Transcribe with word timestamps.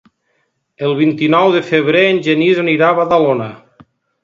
El 0.87 0.95
vint-i-nou 0.99 1.51
de 1.57 1.61
febrer 1.67 2.03
en 2.15 2.23
Genís 2.31 2.65
anirà 2.65 2.91
a 2.91 2.99
Badalona. 3.03 3.53